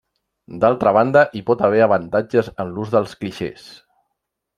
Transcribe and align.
D'altra 0.61 0.93
banda, 0.95 1.21
hi 1.37 1.41
pot 1.49 1.61
haver 1.67 1.83
avantatges 1.87 2.49
en 2.65 2.73
l'ús 2.79 2.95
dels 2.97 3.13
clixés. 3.21 3.69